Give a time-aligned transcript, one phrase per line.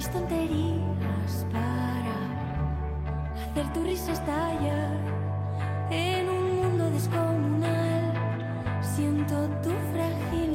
[0.00, 2.16] mis tonterías para
[3.34, 4.96] hacer tu risa estallar
[5.90, 8.14] en un mundo descomunal.
[8.80, 10.49] Siento tu fragilidad.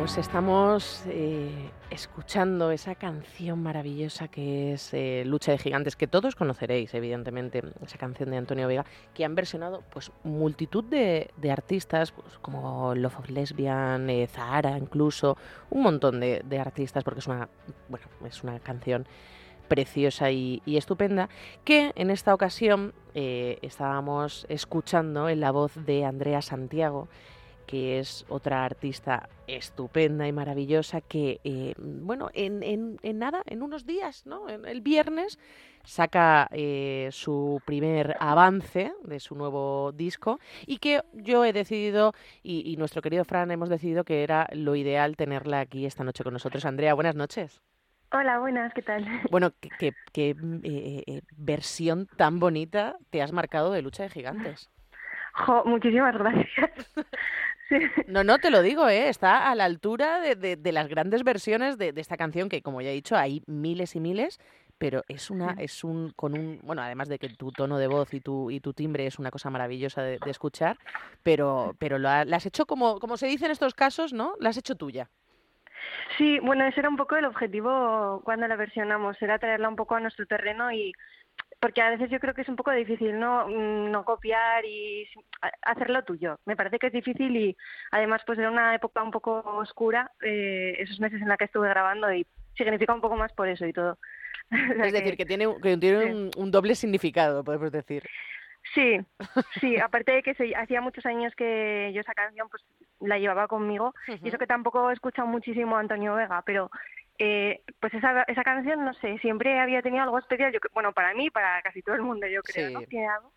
[0.00, 6.34] Pues estamos eh, escuchando esa canción maravillosa que es eh, Lucha de Gigantes, que todos
[6.36, 12.38] conoceréis, evidentemente, esa canción de Antonio Vega, que han versionado pues multitud de, artistas, pues,
[12.40, 15.36] como Love of Lesbian, eh, Zahara incluso,
[15.68, 17.50] un montón de, de artistas, porque es una,
[17.90, 19.06] bueno, es una canción
[19.68, 21.28] preciosa y, y estupenda,
[21.64, 27.08] que en esta ocasión eh, estábamos escuchando en la voz de Andrea Santiago,
[27.70, 33.62] que es otra artista estupenda y maravillosa que, eh, bueno, en, en- en nada, en
[33.62, 34.48] unos días, ¿no?
[34.48, 35.38] En el viernes
[35.84, 42.68] saca eh, su primer avance de su nuevo disco y que yo he decidido y,
[42.70, 46.32] y nuestro querido Fran hemos decidido que era lo ideal tenerla aquí esta noche con
[46.32, 46.64] nosotros.
[46.64, 47.62] Andrea, buenas noches.
[48.12, 49.06] Hola, buenas, ¿qué tal?
[49.30, 50.30] Bueno, qué, qué-
[50.64, 54.68] eh, eh, versión tan bonita te has marcado de Lucha de Gigantes.
[55.32, 56.70] Jo, muchísimas gracias.
[57.70, 57.76] Sí.
[58.06, 59.08] No, no, te lo digo, ¿eh?
[59.08, 62.60] está a la altura de, de- de las grandes versiones de, de esta canción, que
[62.60, 64.40] como ya he dicho, hay miles y miles,
[64.78, 68.12] pero es una, es un, con un, bueno, además de que tu tono de voz
[68.12, 70.76] y tu, y tu timbre es una cosa maravillosa de, escuchar,
[71.22, 74.34] pero, pero lo ha- la has hecho como, como se dice en estos casos, ¿no?
[74.40, 75.08] La has hecho tuya.
[76.18, 79.94] Sí, bueno, ese era un poco el objetivo cuando la versionamos, era traerla un poco
[79.94, 80.92] a nuestro terreno y
[81.60, 85.06] porque a veces yo creo que es un poco difícil no Mm, no copiar y
[85.62, 86.38] hacerlo tuyo.
[86.46, 87.56] Me parece que es difícil y
[87.90, 91.68] además pues era una época un poco oscura eh, esos meses en la que estuve
[91.68, 92.26] grabando y
[92.56, 93.98] significa un poco más por eso y todo.
[94.50, 98.02] Es decir, que tiene, un- que tiene un doble significado, podemos decir.
[98.74, 98.98] Sí,
[99.60, 102.62] sí, aparte de que se- hacía muchos años que yo esa canción pues
[103.00, 106.70] la llevaba conmigo y eso que tampoco he escuchado muchísimo a Antonio Vega, pero
[107.22, 111.12] eh, pues esa, esa canción, no sé, siempre había tenido algo especial, yo, bueno, para
[111.12, 112.80] mí, para casi todo el mundo, yo creo, ¿no?
[112.80, 112.86] Sí.
[112.86, 113.30] Tiene algo.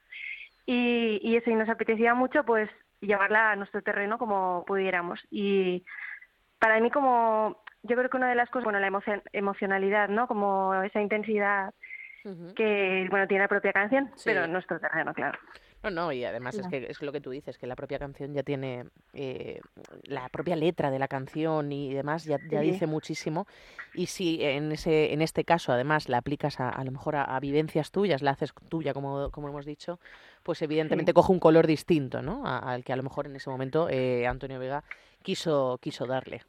[0.65, 2.69] Y, y eso, y nos apetecía mucho pues
[3.01, 5.19] llevarla a nuestro terreno como pudiéramos.
[5.29, 5.83] Y
[6.59, 10.27] para mí como, yo creo que una de las cosas, bueno, la emoción, emocionalidad, ¿no?
[10.27, 11.73] Como esa intensidad
[12.55, 14.29] que, bueno, tiene la propia canción, Sí.
[14.29, 15.37] pero en nuestro terreno, claro.
[15.83, 18.33] No, no, y además es que es lo que tú dices, que la propia canción
[18.33, 19.59] ya tiene eh,
[20.03, 22.71] la propia letra de la canción y demás, ya, ya Sí.
[22.71, 23.47] dice muchísimo.
[23.93, 27.23] Y si en ese, en este caso además la aplicas a, a lo mejor a,
[27.23, 29.99] a vivencias tuyas, la haces tuya, como, como hemos dicho,
[30.43, 32.43] pues evidentemente coge un color distinto, ¿no?
[32.45, 34.83] Al que a lo mejor en ese momento eh, Antonio Vega
[35.21, 36.43] quiso, quiso darle.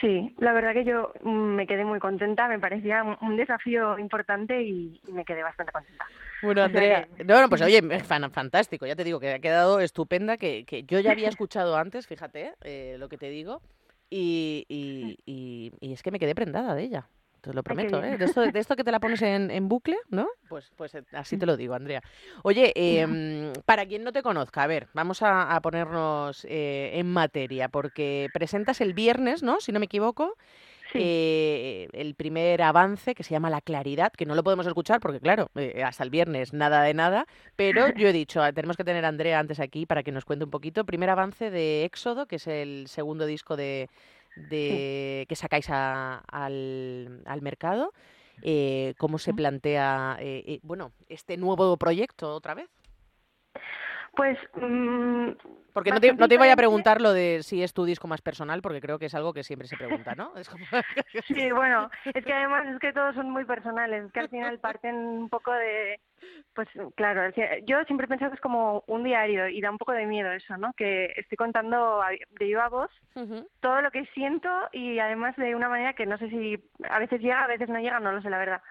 [0.00, 4.60] Sí, la verdad que yo mm, me quedé muy contenta, me parecía un, desafío importante
[4.62, 6.04] y, me quedé bastante contenta.
[6.42, 10.36] Bueno, Andrea, no, no, pues oye, fan- fantástico, ya te digo que ha quedado estupenda,
[10.36, 13.62] que, que yo ya había escuchado antes, fíjate eh, lo que te digo,
[14.10, 17.08] y, y, y- y es que me quedé prendada de ella,
[17.50, 18.02] te lo prometo.
[18.02, 18.16] ¿eh?
[18.18, 20.28] De esto, de esto que te la pones en, en bucle, ¿no?
[20.48, 22.02] Pues, pues eh, así te lo digo, Andrea.
[22.42, 27.10] Oye, em, para quien no te conozca, a ver, vamos a, a ponernos eh, en
[27.10, 29.60] materia, porque presentas el viernes, ¿no?
[29.60, 30.34] Si no me equivoco,
[30.92, 35.00] Sí, eh, el primer avance que se llama La Claridad, que no lo podemos escuchar
[35.00, 37.26] porque, claro, eh, hasta el viernes nada de nada,
[37.56, 40.24] pero yo he dicho, ah, tenemos que tener a Andrea antes aquí para que nos
[40.24, 40.84] cuente un poquito.
[40.84, 43.88] Primer avance de Éxodo, que es el segundo disco de,
[44.36, 47.92] de que sacáis a- al, al mercado.
[48.42, 52.68] eh, cómo se plantea, eh, eh, bueno, este nuevo proyecto otra vez.
[54.16, 55.30] Pues mm,
[55.74, 58.22] Porque no te, no te iba a preguntar lo de si es tu disco más
[58.22, 60.34] personal, porque creo que es algo que siempre se pregunta, ¿no?
[60.36, 60.64] Es como...
[61.28, 64.58] Sí, bueno, es que además es que todos son muy personales, es que al final
[64.58, 66.00] parten un poco de,
[66.54, 67.30] pues claro,
[67.66, 70.30] yo siempre he pensado que es como un diario y da un poco de miedo
[70.32, 70.72] eso, ¿no?
[70.74, 73.46] Que estoy contando a- de viva voz Ujú.
[73.60, 76.56] todo lo que siento y además de una manera que no sé si
[76.88, 78.62] a veces llega, a veces no llega, no lo sé la verdad.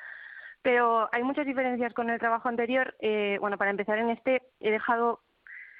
[0.63, 2.95] Pero hay muchas diferencias con el trabajo anterior.
[2.99, 5.19] Eh, bueno, para empezar en este he dejado,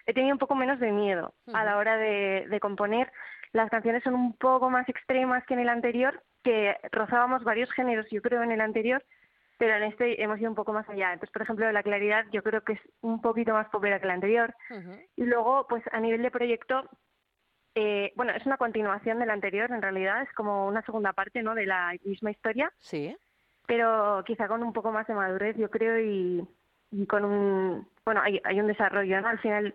[0.05, 3.11] he tenido un poco menos de miedo a la hora de, de componer.
[3.53, 8.05] Las canciones son un poco más extremas que en el anterior, que rozábamos varios géneros,
[8.11, 9.03] yo creo, en el anterior,
[9.57, 11.13] pero en este hemos ido un poco más allá.
[11.13, 14.13] Entonces, por ejemplo, la claridad yo creo que es un poquito más popular que la
[14.13, 14.53] anterior.
[15.15, 16.89] Y luego, pues a nivel de proyecto,
[17.75, 21.41] eh, bueno, es una continuación de la anterior, en realidad, es como una segunda parte,
[21.41, 21.55] ¿no?
[21.55, 23.15] De la misma historia, Sí.
[23.67, 26.47] pero quizá con un poco más de madurez, yo creo, y,
[26.91, 29.27] y con un, bueno, hay, hay un desarrollo, ¿no?
[29.27, 29.73] Al final,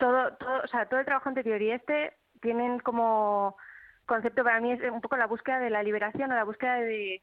[0.00, 3.56] todo, todo, o sea, todo el trabajo anterior y este tienen como
[4.06, 7.22] concepto para mí es un poco la búsqueda de la liberación o la búsqueda de,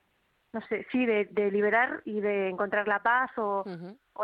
[0.53, 3.65] no sé, sí, de, de liberar y de encontrar la paz o,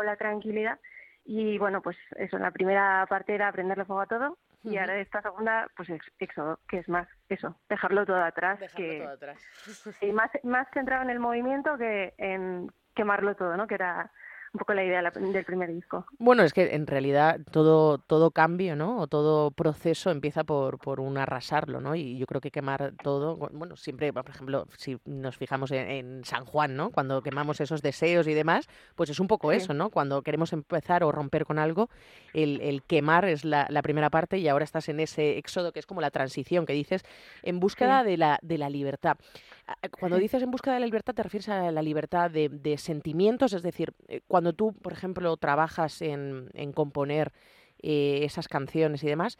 [0.02, 0.80] la tranquilidad.
[1.24, 4.78] Y bueno, pues eso, la primera parte era aprenderle fuego a todo y Ujú.
[4.78, 9.12] ahora esta segunda, pues éxodo, que es más eso, dejarlo todo atrás, Dejarlo que todo
[9.12, 9.38] atrás.
[10.00, 13.66] y más, más centrado en el movimiento que en quemarlo todo, ¿no?
[13.66, 14.10] Que era
[14.54, 16.06] un poco la idea del primer disco.
[16.18, 19.00] Bueno, es que en realidad todo, todo cambio, ¿no?
[19.00, 21.96] O todo proceso empieza por, por un arrasarlo, ¿no?
[21.96, 25.90] Y yo creo que quemar todo, bu- bueno, siempre, por ejemplo, si nos fijamos en,
[25.90, 26.90] en San Juan, ¿no?
[26.90, 29.56] Cuando quemamos esos deseos y demás, pues es un poco Sí.
[29.58, 29.90] eso, ¿no?
[29.90, 31.90] Cuando queremos empezar o romper con algo,
[32.32, 35.80] el, el quemar es la, la primera parte y ahora estás en ese éxodo que
[35.80, 37.02] es como la transición que dices,
[37.42, 39.16] en búsqueda de, la, de la libertad.
[39.66, 40.22] Ah, Cuando Sí.
[40.22, 43.62] dices en búsqueda de la libertad, te refieres a la libertad de, de sentimientos, es
[43.62, 47.32] decir, eh, cuando tú, por ejemplo, trabajas en, en componer
[47.82, 49.38] eh, esas canciones y demás,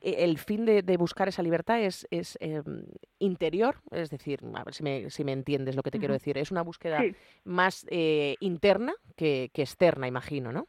[0.00, 2.84] eh, el fin de, de buscar esa libertad es, es em,
[3.18, 6.38] interior, es decir, a ver si me, si me entiendes lo que te quiero decir,
[6.38, 10.68] es una búsqueda Sí, más eh, interna que, que externa, imagino, ¿no?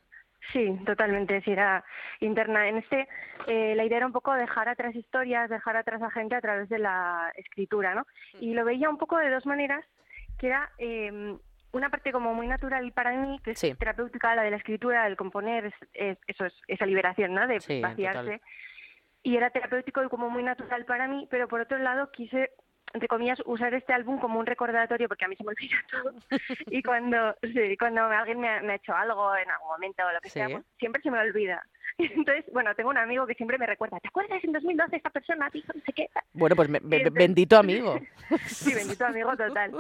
[0.52, 1.84] sí, totalmente, sí, era
[2.22, 2.68] interna.
[2.70, 3.08] En este,
[3.48, 6.70] eh, la idea era un poco dejar atrás historias, dejar atrás a gente a través
[6.70, 8.06] de la escritura, ¿no?
[8.40, 9.86] Y lo veía un poco de dos maneras,
[10.40, 11.38] que era eh,
[11.72, 13.74] una parte como muy natural para mí, que es Sí.
[13.76, 17.48] terapéutica, la de la escritura, el componer, es, es- eso es esa liberación, ¿no?
[17.48, 18.20] De Sí, vaciarse.
[18.24, 18.42] total.
[19.24, 22.52] Y era terapéutico y como muy natural para mí, pero por otro lado quise,
[22.94, 26.14] entre comillas, usar este álbum como un recordatorio, porque a mí se me olvida todo.
[26.72, 30.12] y cuando, sí, cuando alguien me ha, me ha hecho algo en algún momento o
[30.12, 31.62] lo que sea, pues siempre se me olvida.
[31.98, 35.50] Entonces, bueno, tengo un amigo que siempre me recuerda, ¿te acuerdas en 2012 esta persona
[35.52, 36.08] dijo no sé qué?
[36.34, 38.00] Bueno, pues me- entonces- bendito amigo.
[38.48, 39.72] Sí, bendito amigo total.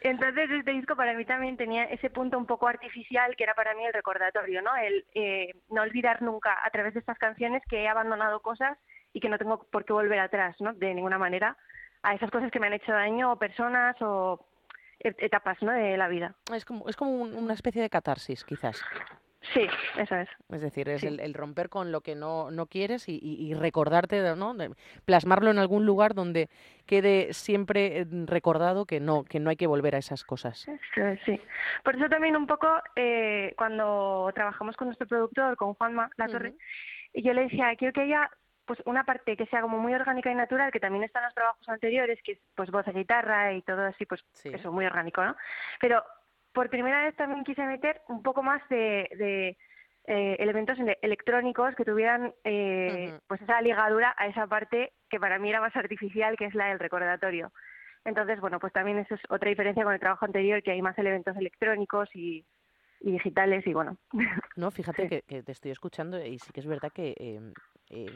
[0.00, 3.74] Entonces este disco para mí también tenía ese punto un poco artificial que era para
[3.74, 4.74] mí el recordatorio, ¿no?
[4.76, 8.78] El eh, no olvidar nunca a través de estas canciones que he abandonado cosas
[9.12, 10.72] y que no tengo por qué volver atrás, ¿no?
[10.74, 11.56] De ninguna manera
[12.02, 14.46] a esas cosas que me han hecho daño o personas o
[15.00, 15.72] etapas, ¿no?
[15.72, 16.34] De la vida.
[16.54, 18.84] Es como, es como un- una especie de catarsis, quizás.
[19.54, 19.66] Sí,
[19.96, 20.28] eso es.
[20.50, 21.06] Es decir, es Sí.
[21.06, 24.52] el, el romper con lo que no, no quieres y, y- y recordarte, de- ¿no?
[24.54, 26.48] De plasmarlo en algún lugar donde
[26.86, 30.66] quede siempre eh, recordado que no, que no hay que volver a esas cosas.
[30.66, 31.40] Eso es, sí.
[31.84, 32.66] Por eso también un poco
[32.96, 36.54] eh, cuando trabajamos con nuestro productor, con Juanma La Torre,
[37.12, 38.28] y yo le decía, quiero que haya
[38.66, 41.34] pues una parte que sea como muy orgánica y natural, que también está en los
[41.34, 44.50] trabajos anteriores, que es pues voz y guitarra y todo así, pues Sí.
[44.52, 45.34] eso, muy orgánico, ¿no?
[45.80, 46.02] Pero
[46.52, 49.56] por primera vez también quise meter un poco más de, de,
[50.06, 55.38] eh, elementos ele- electrónicos que tuvieran eh, pues esa ligadura a esa parte que para
[55.38, 57.52] mí era más artificial, que es la del recordatorio.
[58.04, 60.96] Entonces, bueno, pues también eso es otra diferencia con el trabajo anterior, que hay más
[60.98, 62.44] elementos electrónicos y,
[63.00, 63.98] y digitales y bueno.
[64.56, 65.08] No, fíjate Sí.
[65.08, 67.52] que, que te estoy escuchando y sí que es verdad que em,
[67.90, 68.08] em,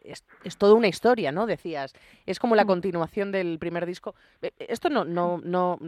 [0.00, 1.46] es, es toda una historia, ¿no?
[1.46, 1.92] Decías,
[2.24, 4.14] es como la continuación del primer disco.
[4.42, 5.78] Eh, Esto no, no, no,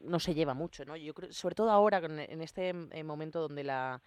[0.00, 0.96] no se lleva mucho, ¿no?
[0.96, 4.00] Yo creo, sobre todo ahora, en este eh, momento donde la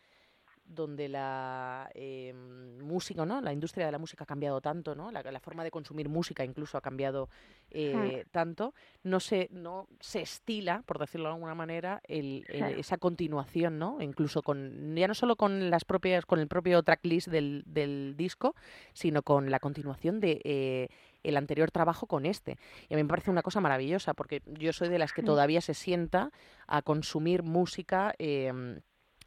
[0.70, 3.42] donde la eh, música, ¿no?
[3.42, 5.12] La industria de la música ha cambiado tanto, ¿no?
[5.12, 7.28] La, la forma de consumir música incluso ha cambiado
[7.72, 8.76] eh, tanto.
[9.04, 12.46] No se, no se estila, por decirlo de alguna manera, el,
[12.78, 14.00] esa continuación, ¿no?
[14.00, 18.56] Incluso con, ya no solo con las propias, con el propio tracklist del, del disco,
[18.94, 20.90] sino con la continuación de eh,
[21.24, 22.58] el anterior trabajo con este.
[22.88, 25.62] Y a mí me parece una cosa maravillosa, porque yo soy de las que todavía
[25.62, 26.32] se sienta
[26.68, 28.14] a consumir música.
[28.18, 28.82] em,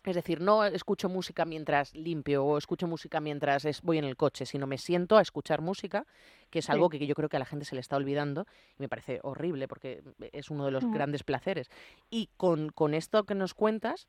[0.05, 4.17] Es decir, no escucho música mientras limpio o escucho música mientras es, voy en el
[4.17, 6.07] coche, sino me siento a escuchar música,
[6.51, 8.45] que es algo que yo creo que a la gente se le está olvidando
[8.77, 11.69] y me parece horrible porque es uno de los grandes placeres.
[12.11, 14.09] Y con, con esto que nos cuentas,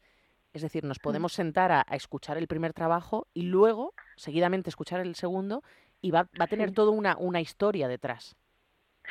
[0.51, 4.99] es decir, nos podemos sentar a, a escuchar el primer trabajo y luego, seguidamente, escuchar
[4.99, 5.61] el segundo
[6.03, 6.75] y va, va a tener Sí.
[6.75, 8.37] toda una, una historia detrás.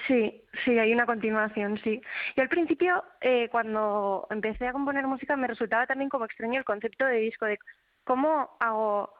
[0.06, 2.00] Sí, sí, hay una continuación, sí.
[2.36, 6.64] Y al principio, eh, cuando empecé a componer música, me resultaba también como extraño el
[6.64, 7.58] concepto de disco, de
[8.04, 9.14] cómo hago...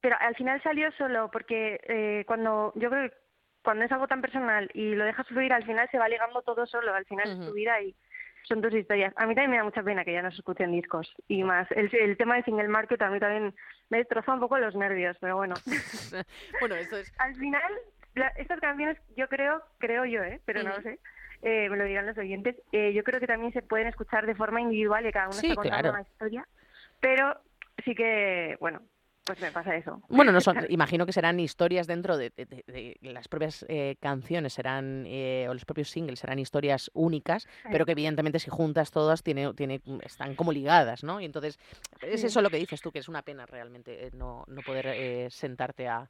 [0.00, 3.16] Pero al final salió solo, porque eh, cuando yo creo que
[3.62, 6.66] cuando es algo tan personal y lo dejas fluir, al final se va ligando todo
[6.66, 7.46] solo, al final es Ujú.
[7.46, 7.96] tu vida y
[8.44, 9.12] son tus historias.
[9.16, 11.70] A mí también me da mucha pena que ya no se escuchen discos y más.
[11.72, 13.54] El, el tema del single market a mí también
[13.90, 15.54] me destroza un poco los nervios, pero bueno.
[16.60, 17.12] bueno, esto es...
[17.18, 17.72] Al final,
[18.14, 20.40] la- estas canciones, yo creo, creo yo, ¿eh?
[20.44, 20.98] pero no lo sé,
[21.42, 24.34] eh, me lo dirán los oyentes, eh, yo creo que también se pueden escuchar de
[24.34, 25.98] forma individual y cada uno Sí, está contando claro.
[25.98, 26.46] una historia,
[27.00, 27.40] pero
[27.84, 28.82] sí que, bueno,
[29.24, 30.00] pues me pasa eso.
[30.08, 33.96] Bueno, no son, imagino que serán historias dentro de, de- de- de las propias eh,
[34.00, 38.90] canciones, serán eh, o los propios singles serán historias únicas, pero que evidentemente si juntas
[38.90, 41.20] todas tiene, tiene, están como ligadas, ¿no?
[41.20, 41.58] Y entonces
[42.02, 44.86] es eso lo que dices tú, que es una pena realmente eh, no, no poder
[44.88, 46.08] eh, sentarte a,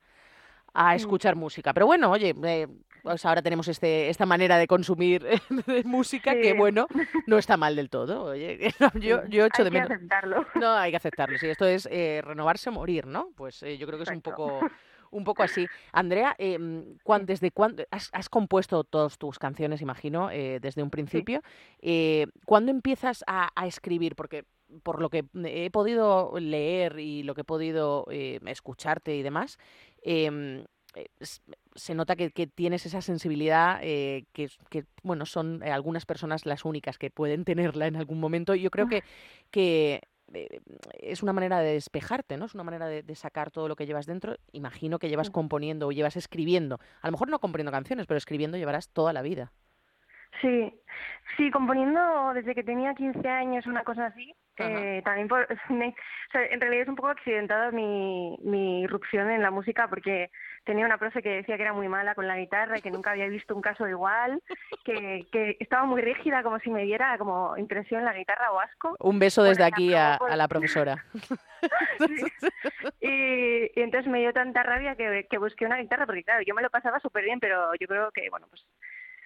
[0.74, 0.96] a Mm.
[0.96, 1.72] escuchar música.
[1.72, 2.66] Pero bueno, oye, eh,
[3.02, 5.24] pues ahora tenemos este, esta manera de consumir
[5.84, 6.86] música que, bueno,
[7.26, 8.24] no está mal del todo.
[8.24, 8.58] Oye,
[9.00, 9.90] yo, yo echo hay de que menos.
[9.90, 10.46] aceptarlo.
[10.56, 11.38] No, hay que aceptarlo.
[11.38, 13.28] Sí, esto es eh, renovarse o morir, ¿no?
[13.36, 14.60] Pues eh, yo creo que es un poco,
[15.10, 15.66] un poco así.
[15.92, 16.58] Andrea, eh,
[17.04, 21.42] cuán- ¿desde cuándo has, has compuesto todas tus canciones, imagino, eh, desde un principio?
[21.80, 24.16] Eh, ¿Cuándo empiezas a, a escribir?
[24.16, 24.44] Porque
[24.82, 29.93] por lo que he podido leer y lo que he podido escucharte y demás, em,
[30.04, 30.64] eh,
[31.18, 31.40] s-
[31.74, 34.48] se nota que, que tienes esa sensibilidad eh, que,
[35.02, 38.54] bueno, son eh, algunas personas las únicas que pueden tenerla en algún momento.
[38.54, 39.02] Y yo creo que,
[39.50, 40.60] que eh,
[41.00, 42.44] es una manera de despejarte, ¿no?
[42.44, 44.36] Es una manera de, de sacar todo lo que llevas dentro.
[44.52, 46.78] Imagino que llevas componiendo o llevas escribiendo.
[47.02, 49.52] A lo mejor no componiendo canciones, pero escribiendo llevarás toda la vida.
[50.40, 50.74] Sí,
[51.36, 54.34] sí, componiendo desde que tenía 15 años, una cosa así.
[54.58, 59.30] Eh, también por, me- o sea, en realidad es un poco accidentada mi, mi irrupción
[59.30, 60.30] en la música porque
[60.64, 63.10] tenía una profe que decía que era muy mala con la guitarra y que nunca
[63.10, 64.42] había visto un caso igual,
[64.84, 68.96] que, que estaba muy rígida como si me diera como impresión la guitarra o asco.
[69.00, 71.04] Un beso desde aquí a, la profesora.
[71.98, 72.26] Sí.
[73.00, 76.54] Y, y entonces me dio tanta rabia que, que busqué una guitarra, porque claro, yo
[76.54, 78.66] me lo pasaba súper bien, pero yo creo que, bueno, pues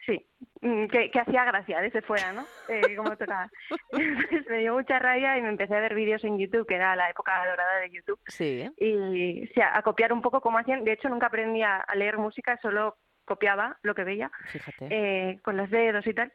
[0.08, 0.26] sí,
[0.62, 2.44] mm, que, que hacía gracia de ese fuera, ¿no?
[2.68, 3.48] Eh, como tocaba.
[3.92, 6.96] Entonces me dio mucha rabia y me empecé a ver vídeos en YouTube, que era
[6.96, 8.72] la época dorada de YouTube, Sí, ¿eh?
[8.78, 10.82] y o sea, a copiar un poco cómo hacían.
[10.84, 12.96] De hecho, nunca aprendí a, leer música, solo
[13.26, 14.88] copiaba lo que veía fíjate.
[14.90, 16.32] eh, con los dedos y tal.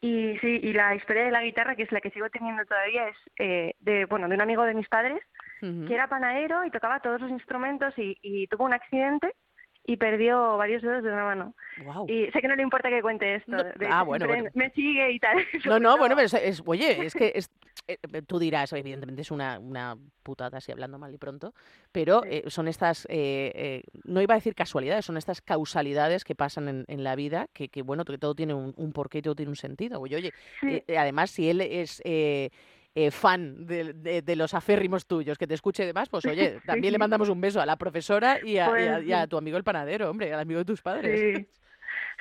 [0.00, 3.08] Y sí, y la historia de la guitarra, que es la que sigo teniendo todavía,
[3.08, 5.22] es eh, de, bueno, de un amigo de mis padres,
[5.60, 9.32] que era panadero y tocaba todos los instrumentos y, y tuvo un accidente
[9.86, 11.54] y perdió varios dedos de una mano.
[12.08, 13.50] Y sé que no le importa que cuente esto.
[13.52, 14.26] No, de ah, bueno.
[14.54, 15.36] Me sigue y tal.
[15.66, 17.50] No, no, bueno, pero es, es- oye, es que es,
[17.86, 21.52] eh, tú dirás, evidentemente es una, una putada, así hablando mal y pronto,
[21.92, 22.28] pero Sí.
[22.30, 26.68] eh, son estas, eh, eh, no iba a decir casualidades, son estas causalidades que pasan
[26.68, 29.34] en, en la vida, que, que, bueno, que todo tiene un, un porqué y todo
[29.34, 30.00] tiene un sentido.
[30.00, 30.82] Oye, oye, Sí.
[30.86, 32.00] eh, además, si él es
[32.94, 36.60] eh, fan de, de- de los aférrimos tuyos, que te escuche y demás, pues oye,
[36.66, 39.22] también le mandamos un beso a la profesora y a, y a- Pues y a
[39.22, 39.28] sí.
[39.28, 41.20] tu amigo el panadero, hombre, al amigo de tus padres.
[41.36, 41.48] Sí.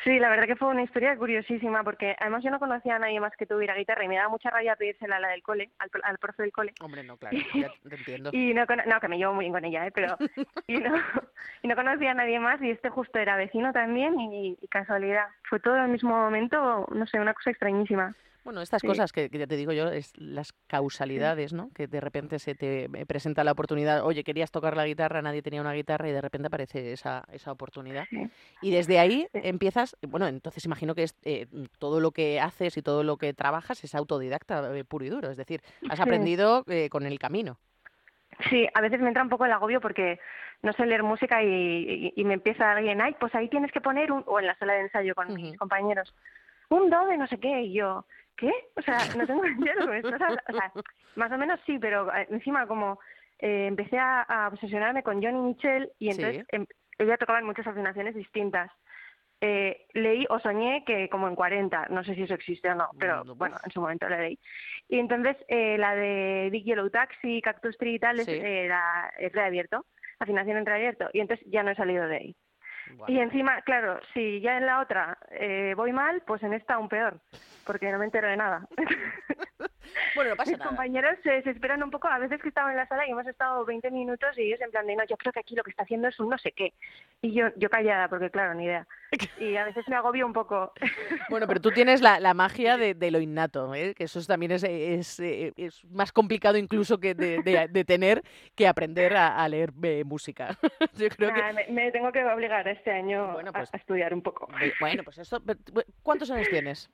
[0.03, 3.19] Sí, la verdad que fue una historia curiosísima porque además yo no conocía a nadie
[3.19, 5.89] más que tuviera guitarra y me daba mucha rabia pedírsela a la del cole, al,
[6.03, 6.73] al profe del cole.
[6.81, 8.29] Hombre, no, claro, ya te entiendo.
[8.33, 9.91] Y no, no, que me llevo muy bien con ella, ¿eh?
[9.91, 10.17] pero
[10.67, 10.93] y no,
[11.61, 15.27] y no conocía a nadie más y este justo era vecino también y, y casualidad.
[15.43, 18.15] Fue todo al mismo momento, no sé, una cosa extrañísima.
[18.43, 18.87] Bueno, estas Sí.
[18.87, 21.69] cosas que, que ya te digo yo, es las causalidades, ¿no?
[21.73, 25.41] Que de repente se te eh, presenta la oportunidad, oye, querías tocar la guitarra, nadie
[25.41, 28.05] tenía una guitarra y de repente aparece esa, esa oportunidad.
[28.09, 28.27] Sí.
[28.61, 31.47] Y desde ahí empiezas, bueno, entonces imagino que es, eh,
[31.79, 35.29] todo lo que haces y todo lo que trabajas es autodidacta eh, puro y duro,
[35.29, 37.57] es decir, has aprendido eh, con el camino.
[38.49, 40.19] Sí, a veces me entra un poco el agobio porque
[40.63, 43.79] no sé leer música y, y- y me empieza alguien, ay, pues ahí tienes que
[43.79, 46.13] poner un, o en la sala de ensayo con mis compañeros,
[46.69, 48.05] un do de no sé qué, y yo,
[48.37, 48.51] ¿qué?
[48.75, 50.43] O sea, no tengo idea de lo que me estás hablando.
[50.49, 50.71] O sea,
[51.15, 52.99] más o menos sí, pero eh, encima como
[53.39, 56.55] eh, empecé a, a obsesionarme con Johnny Mitchell y entonces Sí.
[56.55, 56.67] em-
[56.99, 58.71] ella tocaba en muchas afinaciones distintas.
[59.41, 62.89] Eh, leí o soñé que como en 40, no sé si eso existe o no,
[62.97, 64.39] pero bueno, en su momento la leí.
[64.87, 68.31] Y entonces eh, la de Big Yellow Taxi, Cactus Tree y tal, es, Sí.
[68.41, 69.85] eh, la- es reabierto,
[70.19, 72.35] afinación en reabierto, y entonces ya no he salido de ahí.
[73.07, 76.89] Y encima, claro, si ya en la otra eh, voy mal, pues en esta aún
[76.89, 77.19] peor,
[77.65, 78.67] porque no me entero de nada.
[80.15, 80.69] Bueno, no pasa Mis nada.
[80.69, 83.63] compañeros se desesperan un poco, a veces que estaba en la sala y hemos estado
[83.65, 85.83] 20 minutos y ellos en plan de, no, yo creo que aquí lo que está
[85.83, 86.73] haciendo es un no sé qué.
[87.21, 88.87] Y yo, yo callada, porque claro, ni idea.
[89.39, 90.71] Y a veces me agobio un poco.
[91.29, 93.93] Bueno, pero tú tienes la, la magia de, de lo innato, ¿eh?
[93.95, 97.85] que eso es- también es, es, eh, es más complicado incluso que de, de- de
[97.85, 98.23] tener
[98.55, 100.57] que aprender a, a leer eh, música.
[100.93, 101.41] Yo creo que...
[101.41, 104.47] Nada, me, me tengo que obligar este año Bueno, a- pues- a, estudiar un poco.
[104.79, 105.41] Bueno, pues esto...
[106.01, 106.89] ¿Cuántos años tienes?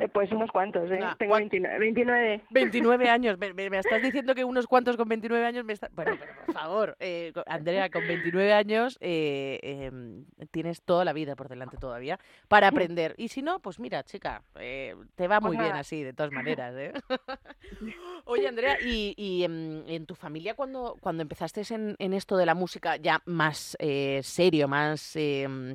[0.00, 0.98] Eh, Pues unos cuantos, ¿eh?
[0.98, 1.78] Nah, Tengo ¿cuán- 29.
[1.78, 2.42] 29.
[2.50, 3.38] 29 años.
[3.38, 5.90] Me, me- me estás diciendo que unos cuantos con 29 años me están...
[5.94, 11.36] Bueno, pero por favor, eh, Andrea, con 29 años eh, em, tienes toda la vida
[11.36, 13.14] por delante todavía para aprender.
[13.18, 15.80] Y si no, pues mira, chica, eh, te va Pues muy bien nada.
[15.80, 16.74] así, de todas maneras.
[16.76, 16.92] ¿eh?
[18.24, 22.46] Oye, Andrea, ¿y, y, em, en tu familia cuando, cuando empezaste en, en esto de
[22.46, 25.14] la música ya más eh, serio, más...
[25.16, 25.74] em,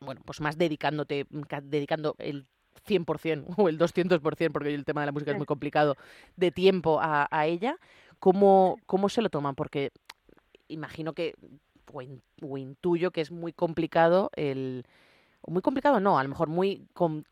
[0.00, 2.46] bueno, pues más dedicándote, ca- dedicando el
[2.86, 5.96] 100% o el 200%, porque el tema de la música es muy complicado,
[6.36, 7.76] de tiempo a, a ella,
[8.18, 9.54] ¿cómo, ¿cómo se lo toman?
[9.54, 9.90] Porque
[10.68, 11.34] imagino que,
[11.92, 14.84] o, in- o intuyo que es muy complicado el...
[15.46, 17.24] Muy complicado, no, a lo mejor muy con,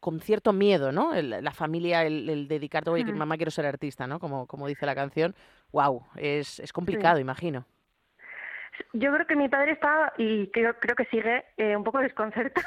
[0.00, 1.14] con cierto miedo, ¿no?
[1.14, 3.18] El- la familia, el, el dedicarte, oye, que Ujú.
[3.18, 4.18] mamá quiero ser artista, ¿no?
[4.18, 5.36] Como, como dice la canción.
[5.70, 7.64] Wow, es, es complicado, imagino.
[8.92, 12.66] Yo creo que mi padre estaba, y creo, creo que sigue, eh, un poco desconcertado.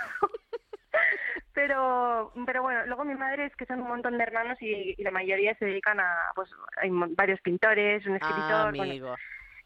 [1.58, 5.04] Pero, pero bueno, luego mi madre es que son un montón de hermanos y, y
[5.04, 8.52] la mayoría se dedican a, pues, hay varios pintores, un escritor.
[8.52, 8.84] Ah, bueno.
[8.84, 9.16] amigo.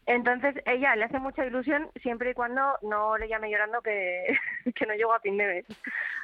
[0.06, 4.34] Entonces, ella le hace mucha ilusión siempre y cuando no le llame llorando que,
[4.74, 5.66] que no llego a fin de mes.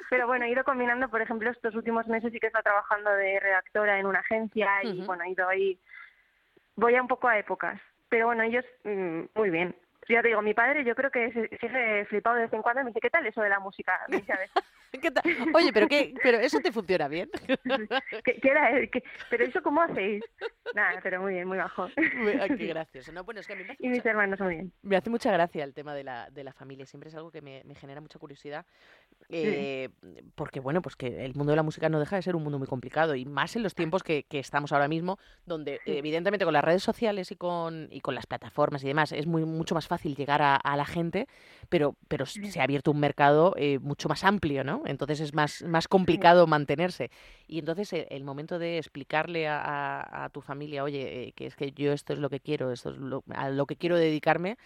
[0.09, 3.39] Pero bueno, he ido combinando, por ejemplo, estos últimos meses sí que está trabajando de
[3.39, 5.79] redactora en una agencia y bueno, he ido ahí,
[6.77, 7.79] voy a un poco a épocas.
[8.09, 9.77] Pero bueno, ellos mm, muy bien.
[10.09, 12.81] Ya te digo, mi padre yo creo que se- sigue flipado de vez en cuando
[12.81, 14.01] y me dice, ¿qué tal eso de la música?
[14.09, 15.23] Me dice a veces, ¿Qué tal?
[15.55, 17.31] Oye, pero qué, pero eso te funciona bien.
[18.25, 18.71] ¿qué, qué era?
[18.91, 20.25] ¿Qué- ¿Pero eso cómo hacéis?
[20.75, 21.89] Nada, pero muy bien, muy bajo.
[21.95, 23.13] Qué gracioso.
[23.13, 24.73] No, bueno, es que a mí me hace, Y mis hermanos muy bien.
[24.83, 26.87] me hace mucha gracia el tema de la, de la familia.
[26.87, 28.65] Siempre es algo que me, me genera mucha curiosidad.
[29.31, 29.89] Eh,
[30.35, 32.59] Porque, bueno, pues que el mundo de la música no deja de ser un mundo
[32.59, 33.15] muy complicado.
[33.15, 35.93] Y más en los tiempos que, que estamos ahora mismo, donde Sí.
[35.99, 39.45] evidentemente con las redes sociales y con, y con las plataformas y demás es muy
[39.45, 41.27] mucho más fácil llegar a, a la gente,
[41.69, 42.51] pero, pero Sí.
[42.51, 44.83] se ha abierto un mercado eh, mucho más amplio, ¿no?
[44.87, 47.11] Entonces es más, más complicado mantenerse.
[47.47, 51.47] Y entonces eh, el momento de explicarle a, a- a tu familia, oye, eh, que
[51.47, 53.97] es que yo esto es lo que quiero, esto es lo, a lo que quiero
[53.97, 54.57] dedicarme,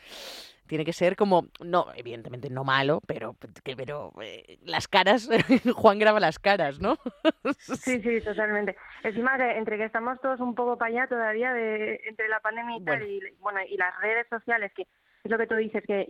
[0.72, 5.28] tiene que ser como, no, evidentemente no malo, pero, que, pero eh, las caras,
[5.76, 6.96] Juan graba las caras, ¿no?
[7.58, 8.74] Sí, sí, totalmente.
[9.02, 12.78] Encima que entre que estamos todos un poco para allá todavía de entre la pandemia
[12.78, 13.12] y tal Bueno.
[13.12, 14.86] y bueno y las redes sociales que
[15.24, 16.06] es lo que tú dices que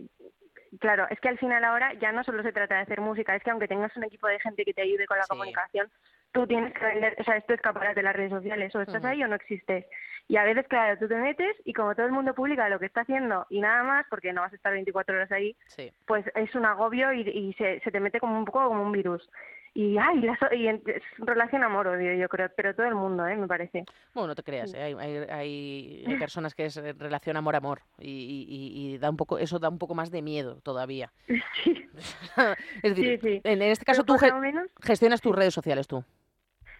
[0.79, 3.43] claro es que al final ahora ya no solo se trata de hacer música es
[3.43, 5.29] que aunque tengas un equipo de gente que te ayude con la Sí.
[5.29, 5.91] comunicación
[6.31, 9.21] tú tienes que vender o sea esto escaparate de las redes sociales o estás ahí
[9.23, 9.85] o no existes
[10.27, 12.85] y a veces claro tú te metes y como todo el mundo publica lo que
[12.85, 15.91] está haciendo y nada más porque no vas a estar 24 horas ahí Sí.
[16.05, 18.91] pues es un agobio y, y se, se te mete como un poco como un
[18.91, 19.29] virus.
[19.75, 23.25] Y, ay, la so- y en- es relación amor-odio, yo creo, pero todo el mundo,
[23.25, 23.35] ¿eh?
[23.35, 23.85] me parece.
[24.13, 24.71] Bueno, no te creas.
[24.75, 24.83] ¿eh?
[24.83, 28.45] hay, hay, hay- personas que es relación amor-amor y,
[28.93, 31.11] y- da un poco, eso da un poco más de miedo todavía.
[31.63, 31.89] Sí,
[32.83, 33.41] es decir, sí, sí.
[33.43, 36.03] en, en este caso Pero tú ge- menos, gestionas tus redes sociales tú.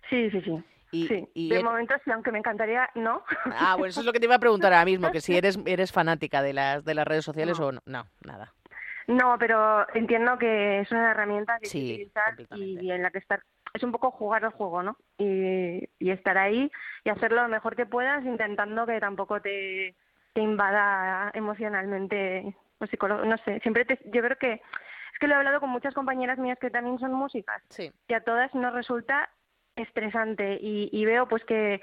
[0.10, 0.64] sí, sí, sí.
[0.94, 1.28] Y, sí.
[1.34, 3.24] y de er- momento sí, aunque me encantaría, no.
[3.58, 5.60] Ah, bueno, eso es lo que te iba a preguntar ahora mismo, que si eres,
[5.66, 7.68] eres fanática de las, de las redes sociales No.
[7.68, 7.82] o no.
[7.86, 8.54] No, nada.
[9.08, 13.12] No, pero entiendo que es una herramienta que hay Sí, que utilizar y en la
[13.12, 13.42] que estar.
[13.74, 14.96] Es un poco jugar al juego, ¿no?
[15.18, 16.72] Y, y estar ahí
[17.04, 19.96] y hacerlo lo mejor que puedas, intentando que tampoco te,
[20.34, 23.26] te invada emocionalmente o psicólogo.
[23.26, 24.54] No sé, siempre te, yo creo que.
[24.54, 27.92] Es que lo he hablado con muchas compañeras mías que también son músicas Sí.
[28.08, 29.30] y a todas nos resulta
[29.76, 31.82] estresante y, y veo pues que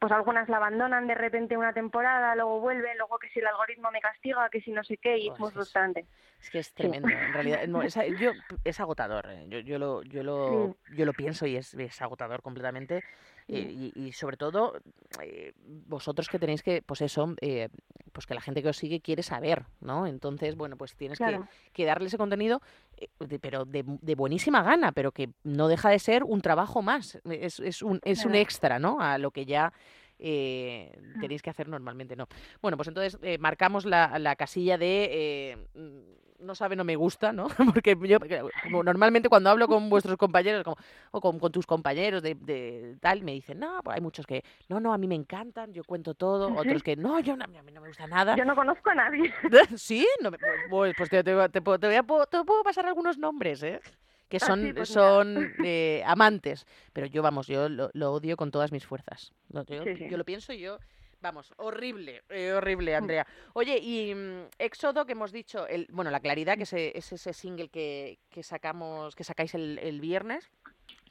[0.00, 3.90] pues algunas la abandonan de repente una temporada, luego vuelven, luego que si el algoritmo
[3.90, 6.06] me castiga, que si no sé qué, y es muy frustrante.
[6.40, 7.66] Es que es tremendo, en realidad.
[7.66, 8.30] no, es, yo,
[8.62, 9.26] es agotador.
[9.28, 13.02] eh, Yo, yo, lo, yo, lo, yo lo pienso y es, es agotador completamente.
[13.48, 14.74] Eh, y, y sobre todo,
[15.22, 15.52] eh,
[15.86, 17.68] vosotros que tenéis que, pues eso, eh,
[18.12, 20.06] pues que la gente que os sigue quiere saber, ¿no?
[20.06, 21.48] Entonces, bueno, pues tienes que, Claro.
[21.72, 22.60] que darle ese contenido,
[22.98, 26.82] eh, de- pero de, de buenísima gana, pero que no deja de ser un trabajo
[26.82, 27.18] más.
[27.24, 29.00] Es, es, un, es un extra, ¿no?
[29.00, 29.72] A lo que ya
[30.18, 32.26] eh, tenéis que hacer normalmente, ¿no?
[32.60, 36.94] Bueno, pues entonces eh, marcamos la, la casilla de eh, mm, no sabe, no me
[36.94, 37.48] gusta, ¿no?
[37.74, 38.18] Porque yo
[38.62, 40.76] como normalmente cuando hablo con vuestros compañeros como,
[41.10, 44.44] o con, con tus compañeros de, de tal, me dicen, no, pues hay muchos que,
[44.68, 47.48] no, no, a mí me encantan, yo cuento todo, otros que, no, yo no, a
[47.48, 48.36] mí no me gusta nada.
[48.36, 49.32] Yo no conozco a nadie.
[49.76, 50.06] ¿Sí?
[50.22, 50.38] No me-
[50.70, 53.80] pues pues te, te- te puedo- te voy a te puedo pasar algunos nombres, ¿eh?
[54.28, 56.66] Que Ah, son, sí, pues son eh, amantes.
[56.92, 59.32] Pero yo, vamos, yo lo, lo odio con todas mis fuerzas.
[59.48, 60.08] Yo, Sí, sí.
[60.08, 60.78] yo lo pienso y yo,
[61.20, 63.26] vamos, horrible, eh, horrible, Andrea.
[63.54, 67.32] Oye, y mm, Éxodo, que hemos dicho, el, bueno, La Claridad, que ese- es ese
[67.32, 70.50] single que, que sacamos, que sacáis el, el viernes.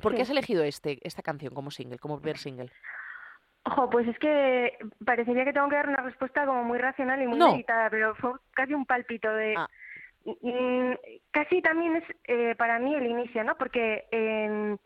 [0.01, 2.69] ¿Por qué has elegido este, esta canción como single, como primer single?
[3.65, 7.27] Ojo, pues es que parecería que tengo que dar una respuesta como muy racional y
[7.27, 7.51] muy No.
[7.51, 9.55] meditada, pero fue casi un pálpito de...
[9.57, 9.67] Ah.
[10.41, 10.93] Mm,
[11.31, 13.55] casi también es eh, para mí el inicio, ¿no?
[13.55, 14.77] Porque em,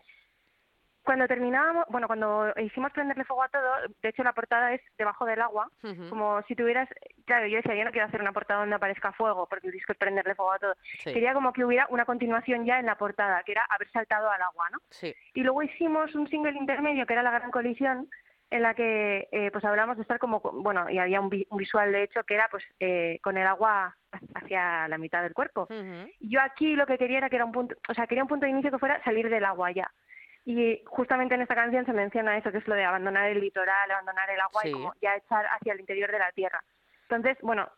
[1.04, 3.72] cuando terminábamos, bueno, cuando hicimos prenderle fuego a todo,
[4.04, 5.68] de hecho la portada es debajo del agua,
[6.10, 6.88] como si tuvieras,
[7.26, 9.94] claro, yo decía, yo no quiero hacer una portada donde aparezca fuego, porque el disco
[9.94, 10.76] es prenderle fuego a todo.
[11.00, 14.30] sí, Quería como que hubiera una continuación ya en la portada, que era haber saltado
[14.30, 14.78] al agua, ¿no?
[14.90, 15.14] sí.
[15.34, 18.08] Y luego hicimos un single intermedio que era La Gran Colisión,
[18.52, 21.58] en la que eh, pues hablamos de estar como, bueno, y había un, vi- un
[21.58, 23.96] visual de hecho que era pues eh, con el agua
[24.36, 25.68] hacia la mitad del cuerpo.
[26.20, 28.46] Yo aquí lo que quería era que era un punto, o sea, quería un punto
[28.46, 29.90] de inicio que fuera salir del agua ya.
[30.44, 33.90] Y justamente en esta canción se menciona eso, que es lo de abandonar el litoral,
[33.90, 34.70] abandonar el agua Sí.
[34.70, 36.62] y como ya echar hacia el interior de la tierra.
[37.04, 37.70] Entonces, bueno,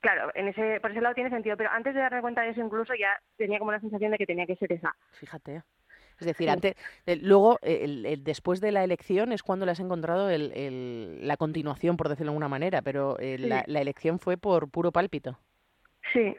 [0.00, 2.60] claro, en ese, por ese lado tiene sentido, pero antes de darme cuenta de eso
[2.60, 4.94] incluso ya tenía como la sensación de que tenía que ser esa.
[5.18, 5.62] Fíjate.
[6.20, 6.52] Es decir, Sí.
[6.52, 6.74] antes,
[7.06, 11.26] eh, luego, eh, el- el- después de la elección es cuando le has encontrado el-
[11.26, 13.46] la continuación, por decirlo de alguna manera, pero eh, Sí.
[13.46, 15.38] la, la elección fue por puro pálpito.
[16.12, 16.36] Sí.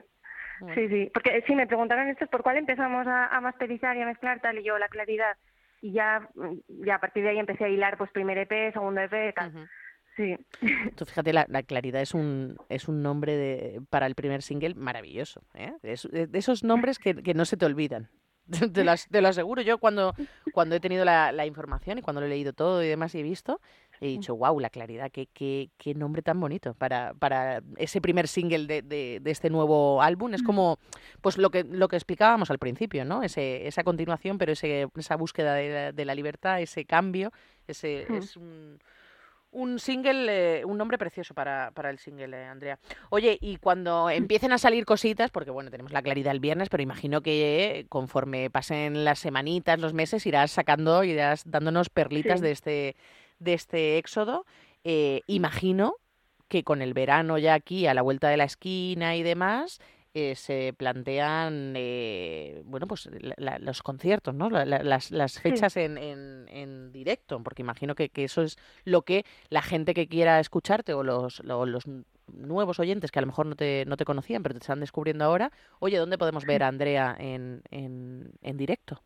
[0.75, 4.05] Sí, sí, porque sí me preguntaron estos por cuál empezamos a, a masterizar y a
[4.05, 5.35] mezclar tal y yo la claridad
[5.81, 9.01] y ya mm, ya a partir de ahí empecé a hilar pues primer EP, segundo
[9.01, 9.67] EP, tal.
[10.15, 10.35] Sí.
[10.95, 14.75] Tú fíjate, la, la claridad es un, es un nombre de, para el primer single
[14.75, 15.41] maravilloso.
[15.55, 15.73] ¿eh?
[15.81, 18.09] Es- de de esos nombres que, que no se te olvidan.
[18.73, 19.61] Te lo, te lo aseguro.
[19.61, 20.13] Yo cuando,
[20.53, 23.19] cuando he tenido la, la información y cuando lo he leído todo y demás y
[23.19, 23.61] he visto,
[24.01, 28.27] he dicho, wow, la claridad, qué, qué, qué nombre tan bonito para, para ese primer
[28.27, 30.33] single de, de, de este nuevo álbum.
[30.33, 30.79] Es como
[31.21, 33.23] pues lo que, lo que explicábamos al principio, ¿no?
[33.23, 37.31] Ese, esa continuación, pero ese, esa búsqueda de la, de la libertad, ese cambio,
[37.67, 38.79] ese es un,
[39.51, 42.79] un single, eh, un nombre precioso para, para el single, eh, Andrea.
[43.09, 46.81] Oye, y cuando empiecen a salir cositas, porque bueno, tenemos la claridad el viernes, pero
[46.83, 52.45] imagino que eh, conforme pasen las semanitas, los meses, irás sacando, irás dándonos perlitas Sí.
[52.45, 52.95] de este,
[53.39, 54.45] de este éxodo.
[54.83, 55.95] Eh, imagino
[56.47, 59.79] que con el verano ya aquí a la vuelta de la esquina y demás,
[60.13, 64.49] eh, se plantean eh, bueno pues la- la- los conciertos, ¿no?
[64.49, 68.57] La- la- las, las fechas en, en- en directo, porque imagino que, que eso es
[68.83, 73.19] lo que la gente que quiera escucharte o los, lo- los n- nuevos oyentes que
[73.19, 76.17] a lo mejor no te, no te conocían, pero te están descubriendo ahora, oye, ¿dónde
[76.17, 79.01] podemos ver a Andrea en, en, en directo?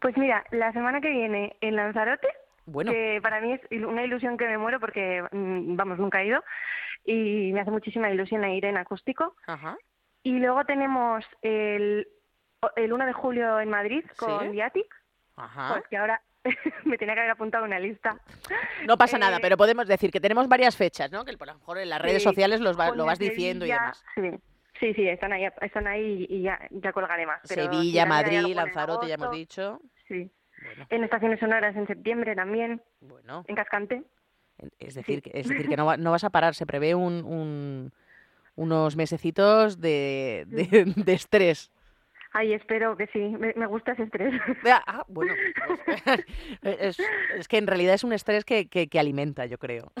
[0.00, 2.26] Pues mira, la semana que viene en Lanzarote,
[2.66, 6.26] Bueno, que para mí es una ilusión que me muero porque, mm, vamos, nunca he
[6.26, 6.42] ido
[7.04, 9.36] y me hace muchísima ilusión ir en acústico.
[9.46, 9.76] ajá,
[10.22, 12.06] Y luego tenemos el,
[12.76, 14.48] el 1 de julio en Madrid con Sí.
[14.52, 14.86] Diatic,
[15.36, 15.74] ajá.
[15.74, 16.20] pues que ahora
[16.84, 18.16] me tenía que haber apuntado una lista.
[18.86, 21.24] No pasa nada, eh, pero podemos decir que tenemos varias fechas, ¿no?
[21.24, 23.70] Que por lo mejor en las redes Sí, sociales los va- lo vas diciendo y
[23.70, 24.02] demás.
[24.14, 24.30] Sí,
[24.80, 27.40] sí, sí, están ahí, están ahí y ya, ya colgaré más.
[27.48, 29.80] pero Sevilla, Madrid, Lanzarote, ya hemos dicho.
[30.08, 30.30] Sí.
[30.64, 33.44] Bueno, En estaciones sonoras en septiembre también, bueno.
[33.48, 34.04] en Cascante.
[34.78, 37.24] Es decir, que, es decir que no, va- no vas a parar, se prevé un,
[37.24, 37.92] un-
[38.54, 41.70] unos mesecitos de, de, de estrés.
[42.34, 44.32] Ay, espero que sí, me, me gusta ese estrés.
[44.64, 45.34] Ah, ah, bueno,
[45.86, 46.26] pues,
[46.62, 46.98] es,
[47.36, 49.92] es que en realidad es un estrés que, que, que alimenta, yo creo,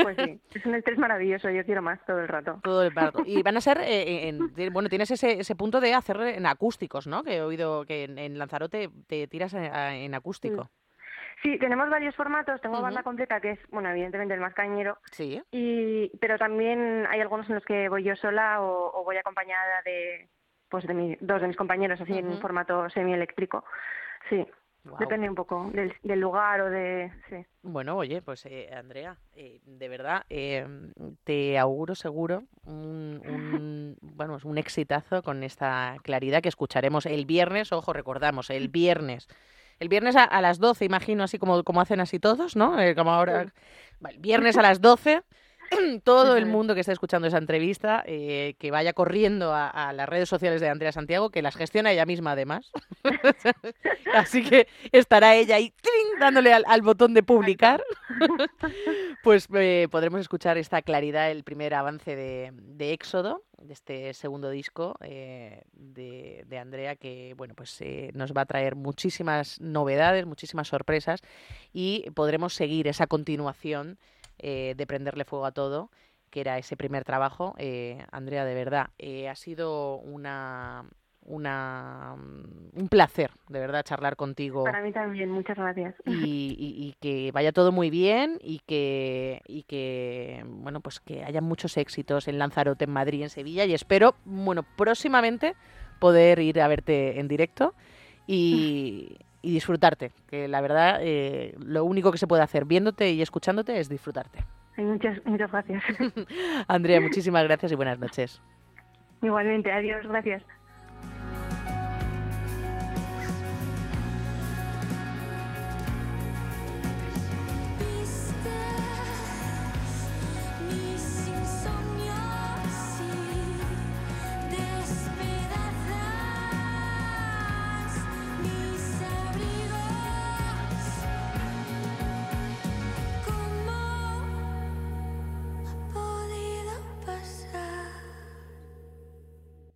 [0.00, 2.60] Pues sí, es un estrés maravilloso, yo quiero más todo el rato.
[2.62, 3.22] todo el rato.
[3.26, 6.46] Y van a ser, eh, en, en- bueno, tienes ese, ese punto de hacer en
[6.46, 7.24] acústicos, ¿no?
[7.24, 10.64] Que he oído que en, en Lanzarote te tiras en acústico.
[10.64, 10.70] Sí,
[11.58, 12.84] tenemos varios formatos, tengo Ujú.
[12.84, 17.48] banda completa que es, bueno, evidentemente el más cañero, Sí, y pero también hay algunos
[17.48, 20.28] en los que voy yo sola o, o voy acompañada de
[20.68, 23.64] pues de mi- dos de mis compañeros así en un formato semieléctrico.
[24.30, 24.46] Sí,
[24.98, 27.44] depende un poco del, del lugar o de sí.
[27.64, 30.66] Bueno, oye, pues eh, Andrea, eh, de verdad, eh,
[31.24, 37.70] te auguro seguro un, un, bueno, un exitazo con esta claridad que escucharemos el viernes,
[37.72, 39.28] ojo, recordamos, el viernes.
[39.82, 42.80] El viernes a, a las 12, imagino, así como, como hacen así todos, ¿no?
[42.80, 43.52] Eh, como ahora.
[43.98, 45.22] Vale, viernes a las 12.
[46.04, 50.08] Todo el mundo que esté escuchando esa entrevista, eh, que vaya corriendo a, a las
[50.08, 52.70] redes sociales de Andrea Santiago, que las gestiona ella misma además.
[54.14, 55.72] Así que estará ella ahí
[56.18, 57.82] dándole al, al botón de publicar.
[59.22, 64.50] pues eh, podremos escuchar esta claridad, el primer avance de, de Éxodo, de este segundo
[64.50, 70.26] disco eh, de, de Andrea, que bueno, pues eh, nos va a traer muchísimas novedades,
[70.26, 71.20] muchísimas sorpresas
[71.72, 73.98] y podremos seguir esa continuación
[74.42, 75.90] eh, de prenderle fuego a todo
[76.32, 77.54] que era ese primer trabajo.
[77.58, 80.86] Eh, Andrea, de verdad, eh, ha sido una,
[81.26, 84.64] una, un placer, de verdad, charlar contigo.
[84.64, 85.94] Para mí también, muchas gracias.
[86.06, 91.76] Y, que vaya todo muy bien y que, y que, bueno, pues que haya muchos
[91.76, 95.54] éxitos en Lanzarote, en Madrid, en Sevilla y espero, bueno, próximamente
[95.98, 97.74] poder ir a verte en directo
[99.42, 103.78] y, disfrutarte, que la verdad eh, lo único que se puede hacer viéndote y escuchándote
[103.78, 104.44] es disfrutarte.
[104.76, 105.82] Muchas, muchas gracias.
[106.68, 108.40] Andrea, muchísimas gracias y buenas noches.
[109.22, 110.42] Igualmente, adiós, gracias.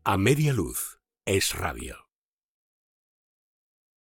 [0.09, 2.06] A media luz es radio.